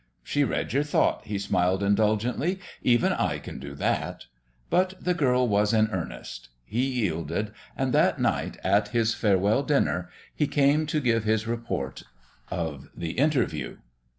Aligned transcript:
"She 0.23 0.43
read 0.43 0.73
your 0.73 0.81
thought," 0.81 1.25
he 1.25 1.37
smiled 1.37 1.83
indulgently. 1.83 2.59
"Even 2.81 3.13
I 3.13 3.37
can 3.37 3.59
do 3.59 3.75
that!" 3.75 4.25
But 4.71 4.95
the 4.99 5.13
girl 5.13 5.47
was 5.47 5.73
in 5.75 5.89
earnest. 5.91 6.49
He 6.65 6.87
yielded; 7.03 7.51
and 7.77 7.93
that 7.93 8.17
night 8.19 8.57
at 8.63 8.87
his 8.87 9.13
farewell 9.13 9.61
dinner 9.61 10.09
he 10.33 10.47
came 10.47 10.87
to 10.87 11.01
give 11.01 11.25
his 11.25 11.45
report 11.45 12.01
of 12.49 12.89
the 12.97 13.11
interview. 13.11 13.77